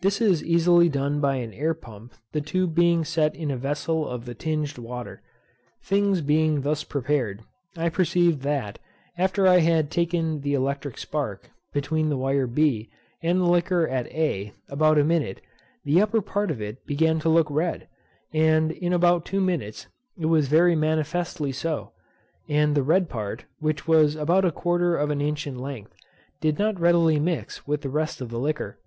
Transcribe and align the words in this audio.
This 0.00 0.22
is 0.22 0.42
easily 0.42 0.88
done 0.88 1.20
by 1.20 1.34
an 1.34 1.52
air 1.52 1.74
pump, 1.74 2.14
the 2.32 2.40
tube 2.40 2.74
being 2.74 3.04
set 3.04 3.34
in 3.36 3.50
a 3.50 3.58
vessel 3.58 4.08
of 4.08 4.24
the 4.24 4.32
tinged 4.34 4.78
water. 4.78 5.20
Things 5.82 6.22
being 6.22 6.62
thus 6.62 6.82
prepared, 6.82 7.42
I 7.76 7.90
perceived 7.90 8.40
that, 8.40 8.78
after 9.18 9.46
I 9.46 9.58
had 9.58 9.90
taken 9.90 10.40
the 10.40 10.54
electric 10.54 10.96
spark, 10.96 11.50
between 11.74 12.08
the 12.08 12.16
wire 12.16 12.46
b, 12.46 12.88
and 13.22 13.38
the 13.38 13.44
liquor 13.44 13.86
at 13.86 14.06
a, 14.06 14.54
about 14.70 14.96
a 14.96 15.04
minute, 15.04 15.42
the 15.84 16.00
upper 16.00 16.22
part 16.22 16.50
of 16.50 16.62
it 16.62 16.86
began 16.86 17.18
to 17.20 17.28
look 17.28 17.50
red, 17.50 17.86
and 18.32 18.72
in 18.72 18.94
about 18.94 19.26
two 19.26 19.42
minutes 19.42 19.88
it 20.18 20.24
was 20.24 20.48
very 20.48 20.74
manifestly 20.74 21.52
so; 21.52 21.90
and 22.48 22.74
the 22.74 22.82
red 22.82 23.10
part, 23.10 23.44
which 23.58 23.86
was 23.86 24.16
about 24.16 24.46
a 24.46 24.50
quarter 24.50 24.96
of 24.96 25.10
an 25.10 25.20
inch 25.20 25.46
in 25.46 25.58
length, 25.58 25.92
did 26.40 26.58
not 26.58 26.80
readily 26.80 27.20
mix 27.20 27.66
with 27.66 27.82
the 27.82 27.90
rest 27.90 28.22
of 28.22 28.30
the 28.30 28.38
liquor. 28.40 28.78